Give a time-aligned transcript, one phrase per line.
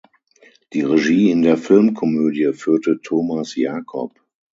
[0.73, 4.19] Die Regie in der Filmkomödie führte Thomas Jacob.